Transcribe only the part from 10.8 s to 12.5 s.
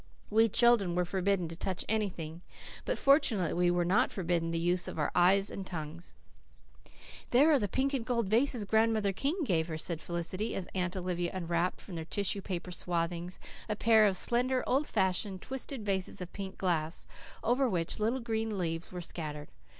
Olivia unwrapped from their tissue